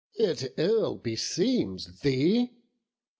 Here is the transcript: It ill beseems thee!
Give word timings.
It 0.17 0.55
ill 0.57 0.95
beseems 0.97 1.99
thee! 1.99 2.49